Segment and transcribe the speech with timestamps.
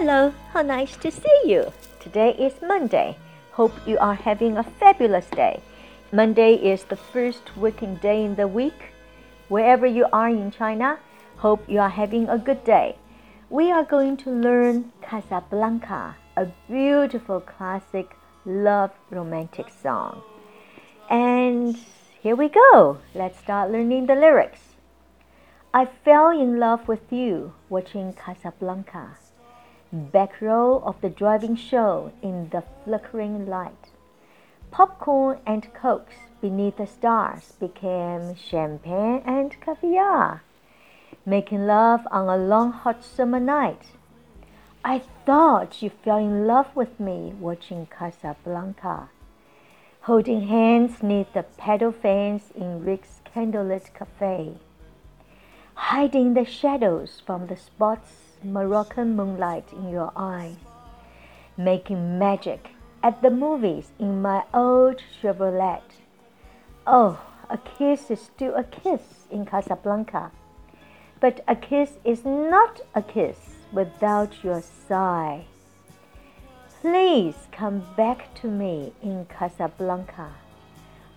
[0.00, 1.72] Hello, how nice to see you.
[1.98, 3.16] Today is Monday.
[3.50, 5.60] Hope you are having a fabulous day.
[6.12, 8.94] Monday is the first working day in the week.
[9.48, 11.00] Wherever you are in China,
[11.38, 12.94] hope you are having a good day.
[13.50, 18.14] We are going to learn Casablanca, a beautiful classic
[18.46, 20.22] love romantic song.
[21.10, 21.76] And
[22.22, 22.98] here we go.
[23.16, 24.60] Let's start learning the lyrics.
[25.74, 29.16] I fell in love with you watching Casablanca
[29.92, 33.90] back row of the drive in show in the flickering light.
[34.70, 40.42] Popcorn and cokes beneath the stars became champagne and caviar.
[41.24, 43.82] Making love on a long hot summer night.
[44.84, 49.08] I thought you fell in love with me watching Casablanca.
[50.02, 54.54] Holding hands neath the paddle fans in Rick's candlelit cafe.
[55.74, 60.56] Hiding the shadows from the spots Moroccan moonlight in your eyes,
[61.56, 62.70] making magic
[63.02, 65.82] at the movies in my old Chevrolet.
[66.86, 70.30] Oh, a kiss is still a kiss in Casablanca,
[71.20, 73.38] but a kiss is not a kiss
[73.72, 75.44] without your sigh.
[76.80, 80.28] Please come back to me in Casablanca.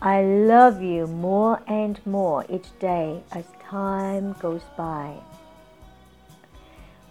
[0.00, 5.14] I love you more and more each day as time goes by.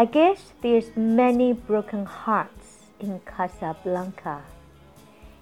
[0.00, 4.44] I guess there's many broken hearts in Casablanca.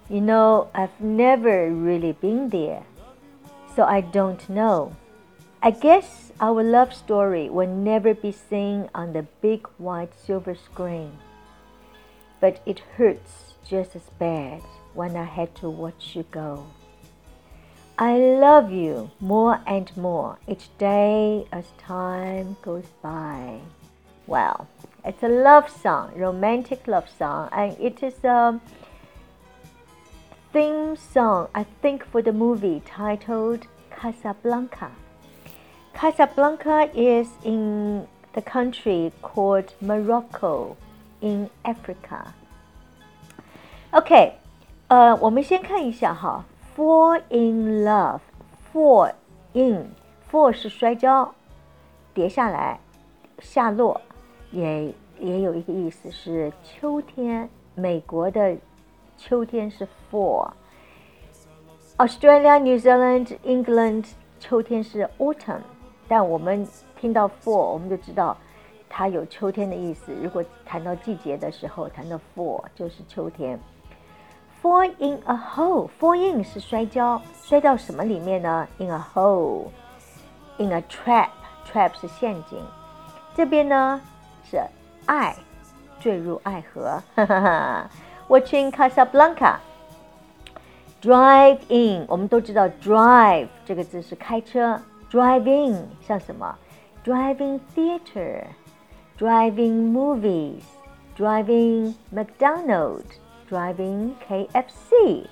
[0.09, 2.85] You know, I've never really been there,
[3.75, 4.97] so I don't know.
[5.63, 11.19] I guess our love story will never be seen on the big white silver screen.
[12.41, 14.63] But it hurts just as bad
[14.95, 16.65] when I had to watch you go.
[17.99, 23.61] I love you more and more each day as time goes by.
[24.28, 24.68] Well,
[25.04, 28.60] it's a love song, romantic love song, and it is a
[30.54, 34.92] theme song, I think, for the movie titled Casablanca.
[35.94, 40.78] Casablanca is in the country called Morocco
[41.22, 42.34] in Africa.
[43.92, 44.38] OK，
[44.88, 49.14] 呃，我们先看一下哈，fall in love，fall
[49.54, 51.34] in，fall 是摔跤，
[52.14, 52.80] 跌下来，
[53.40, 54.00] 下落。
[54.51, 58.57] 也也有一个意思是秋天，美国的
[59.17, 64.07] 秋天是 fall，Australia、New Zealand、England
[64.39, 65.61] 秋天是 autumn，
[66.07, 66.67] 但我们
[67.01, 68.37] 听到 fall，我们就知道
[68.89, 70.15] 它有秋天的意思。
[70.23, 73.59] 如果谈到季节的时候，谈到 fall 就是秋天。
[74.63, 82.59] Fall in a hole，fall in 是摔跤，摔到什么里面呢？In a hole，in a trap，trap 是陷阱。
[83.35, 84.01] 这边呢？
[84.51, 84.63] 是
[85.07, 85.35] 爱，
[86.01, 87.03] 坠入爱河。
[88.29, 94.81] Watching Casablanca，drive in，我们都知道 drive 这个字是开车
[95.11, 96.59] ，drive in 像什么
[97.05, 105.27] ？driving theater，driving movies，driving McDonald，driving KFC。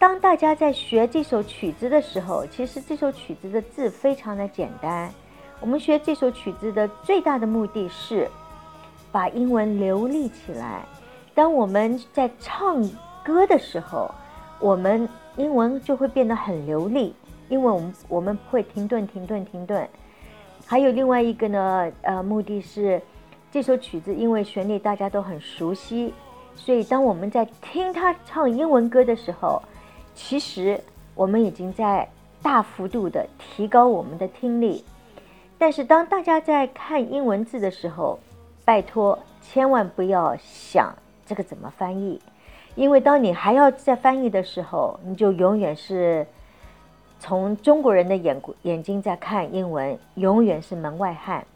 [0.00, 5.14] 当大家在学这首曲子的时候，其实这首曲子的字非常的简单。
[5.62, 8.28] 我们学这首曲子的最大的目的是
[9.12, 10.84] 把英文流利起来。
[11.36, 12.82] 当我们在唱
[13.24, 14.10] 歌的时候，
[14.58, 17.14] 我们英文就会变得很流利，
[17.48, 19.88] 因为我们我们不会停顿、停顿、停顿。
[20.66, 23.00] 还有另外一个呢，呃，目的是
[23.52, 26.12] 这首曲子因为旋律大家都很熟悉，
[26.56, 29.62] 所以当我们在听他唱英文歌的时候，
[30.12, 30.80] 其实
[31.14, 32.08] 我们已经在
[32.42, 34.84] 大幅度的提高我们的听力。
[35.62, 38.18] 但是当大家在看英文字的时候，
[38.64, 40.92] 拜托千万不要想
[41.24, 42.20] 这个怎么翻译，
[42.74, 46.26] 因为当你还要在翻译的时候，你就永远是
[47.20, 51.46] 从中国人的眼眼睛在看英文，永远是门外汉。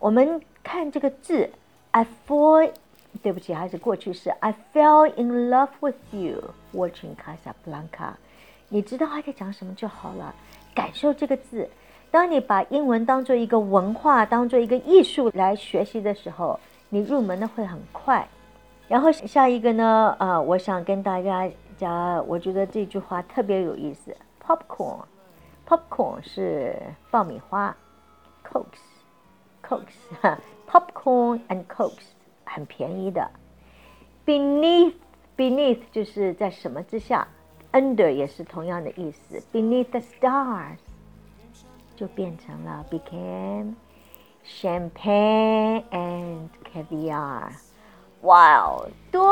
[0.00, 1.48] 我们看这个字
[1.92, 2.72] ，I fall，
[3.22, 6.42] 对不起，还是过去式，I fell in love with you
[6.74, 8.14] watching Casablanca。
[8.70, 10.34] 你知道他在讲什么就好了，
[10.74, 11.70] 感受这个字。
[12.16, 16.58] 当你把英文当做一个文化、当做一个艺术来学习的时候，
[16.88, 18.26] 你入门的会很快。
[18.88, 20.16] 然后下一个呢？
[20.18, 21.46] 呃，我想跟大家
[21.76, 24.16] 讲，我觉得这句话特别有意思。
[24.42, 26.74] Popcorn，Popcorn 是
[27.10, 27.76] 爆米花
[28.50, 32.06] ，Cokes，Cokes，Popcorn and Cokes
[32.46, 33.30] 很便宜的。
[34.24, 37.28] Beneath，Beneath 就是在什么之下
[37.72, 39.42] ，Under 也是同样的意思。
[39.52, 40.78] Beneath the stars。
[41.96, 43.74] 就变成了 became
[44.44, 47.48] champagne and caviar。
[48.22, 49.24] 哇哦，多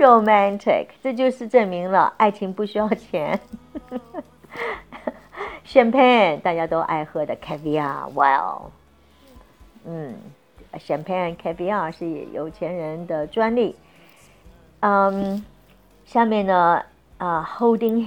[0.00, 0.88] romantic！
[1.02, 3.40] 这就是证明了爱情不需要钱。
[5.64, 8.70] champagne 大家都爱喝的 caviar，哇哦，
[9.84, 10.14] 嗯
[10.74, 13.76] ，champagne caviar 是有钱人的专利。
[14.80, 15.44] 嗯，
[16.04, 16.82] 下面呢，
[17.18, 18.04] 啊，holding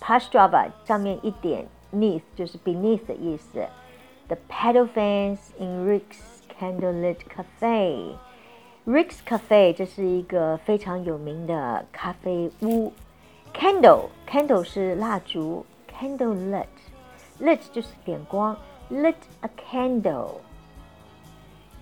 [0.00, 3.65] hands，pastrava 上面一点 neath 就是 beneath 的意思。
[4.27, 12.93] The pedal fans in Rick's Candlelit Cafe。Rick's Cafe 这是一个非常有名的咖啡屋。
[13.53, 16.67] Candle candle 是蜡烛，candle lit
[17.39, 18.57] lit 就是点光，
[18.91, 20.41] lit a candle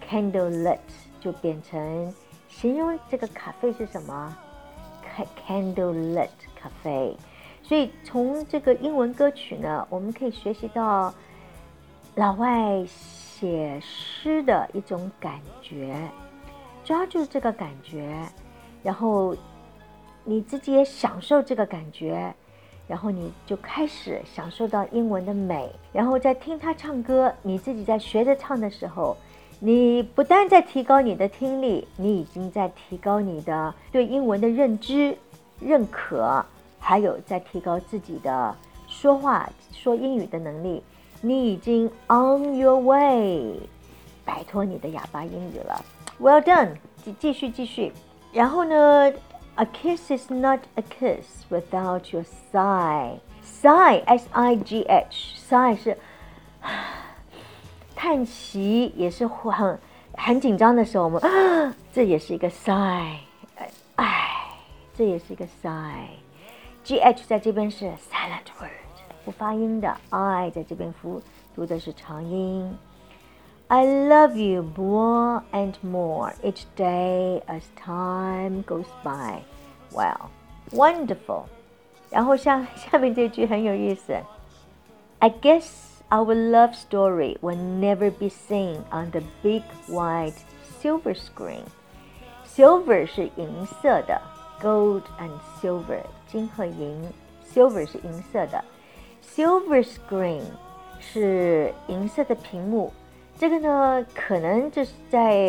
[0.08, 0.80] candle lit
[1.20, 2.14] 就变成
[2.48, 4.38] 形容这个咖啡是什么？
[5.48, 6.30] candle lit
[6.62, 7.16] cafe。
[7.69, 11.13] 所以从这个英文歌曲呢，我们可以学习到
[12.15, 15.95] 老外写诗的一种感觉。
[16.83, 18.19] 抓住这个感觉，
[18.83, 19.37] 然后
[20.25, 22.35] 你自己也享受这个感觉，
[22.87, 25.71] 然后你就开始享受到英文的美。
[25.93, 29.15] 然后在听他唱歌，你自己在学着唱的时候，
[29.61, 35.15] 你不但在提高你的听力，你已经在提高你的对英文的认知、
[35.61, 36.43] 认可，
[36.79, 38.55] 还有在提高自己的
[38.87, 40.83] 说话、说英语的能力。
[41.21, 43.61] 你已经 on your way，
[44.25, 45.85] 摆脱你的哑巴英语了。
[46.21, 47.93] Well done，继继续继续。
[48.33, 49.13] 然后呢
[49.57, 53.19] ，A kiss is not a kiss without your sigh.
[53.43, 55.99] Sigh, S-I-G-H, sigh 是
[57.97, 59.79] 叹息，也是很
[60.17, 63.17] 很紧张的时候，我们这也是一个 sigh，
[63.97, 64.53] 哎，
[64.95, 66.11] 这也是一个 sigh。
[66.88, 68.72] G-H 在这边是 silent word，
[69.24, 71.22] 不发音的，I 在这边读
[71.56, 72.78] 读的是长音。
[73.68, 79.42] I love you more and more each day as time goes by.
[79.92, 80.30] Wow,
[80.72, 81.46] wonderful.
[82.10, 84.16] 然后下下面这句很有意思。
[85.20, 85.66] I guess
[86.10, 90.36] our love story will never be seen on the big white
[90.82, 91.64] silver screen.
[92.46, 94.22] Silver 是银色的，
[94.62, 97.03] gold and silver 金和银
[97.53, 98.63] ，silver 是银色的
[99.25, 100.43] ，silver screen
[101.01, 102.93] 是银色的屏幕。
[103.39, 105.47] 这个呢，可能就是在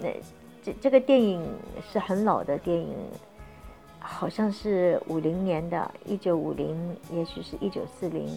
[0.00, 0.14] 那
[0.62, 1.42] 这这个电影
[1.90, 2.94] 是很老的电影，
[3.98, 8.28] 好像是五零年的，一九五零，也许是一九四零，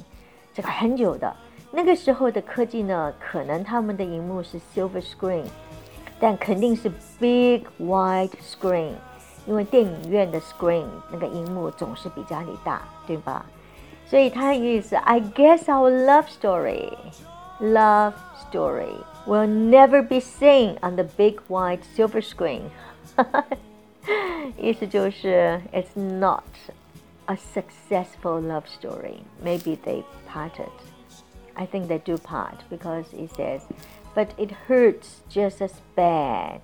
[0.54, 1.36] 这个很久的。
[1.72, 5.44] 那个时候的科技呢，可能他们的荧幕是 silver screen，
[6.18, 6.90] 但肯定是
[7.20, 8.94] big white screen，
[9.47, 13.45] 因为电影院的 screen 那个荧幕总是比家里大，对吧？
[14.07, 18.15] 所以它的意思，I guess our love story。love
[18.51, 18.95] story
[19.27, 22.63] will never be seen on the big white silver screen.
[24.57, 26.43] 意思就是 it's not
[27.27, 29.19] a successful love story.
[29.45, 30.71] Maybe they parted.
[31.55, 33.61] I think they do part because it says,
[34.15, 36.61] but it hurts just as bad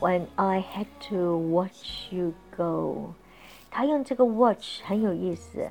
[0.00, 3.14] when I had to watch you go.
[3.70, 5.70] 他用这个 watch 很有意思。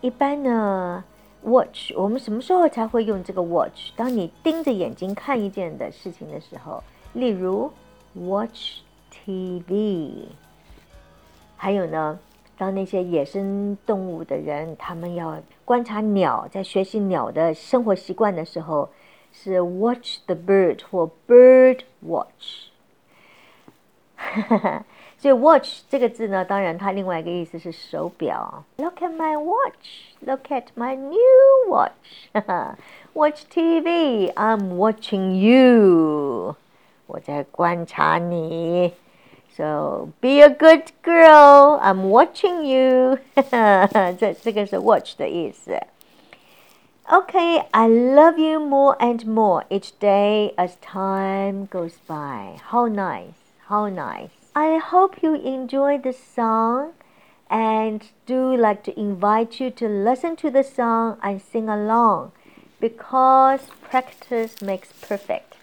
[0.00, 1.04] 一般呢。
[1.44, 3.90] Watch，我们什么时候才会用这个 watch？
[3.96, 6.80] 当你盯着眼睛看一件的事情的时候，
[7.14, 7.68] 例如
[8.14, 8.76] watch
[9.10, 10.26] TV。
[11.56, 12.16] 还有呢，
[12.56, 18.88] 当那些野生动物的人，他们要观察鸟，在学习鸟的生活习惯的时候，
[19.32, 22.68] 是 watch the bird 或 bird watch。
[25.18, 28.64] 所以 watch 这个字呢，当然它另外一个意思是手表。
[28.78, 30.14] Look at my watch.
[30.20, 32.30] Look at my new watch.
[33.12, 34.32] Watch TV.
[34.34, 36.56] I'm watching you.
[37.06, 38.94] 我在观察你。
[39.54, 41.78] So be a good girl.
[41.80, 43.18] I'm watching you.
[44.18, 45.78] 这这个是 watch 的意思。
[47.06, 52.56] Okay, I love you more and more each day as time goes by.
[52.70, 53.34] How nice.
[53.68, 54.30] How nice.
[54.54, 56.92] I hope you enjoy the song
[57.48, 62.32] and do like to invite you to listen to the song and sing along
[62.80, 65.56] because practice makes perfect.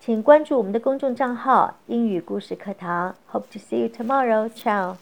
[0.00, 3.14] 请关注我们的公众账号“英语故事课堂”。
[3.32, 4.50] Hope to see you tomorrow.
[4.50, 4.96] Ciao.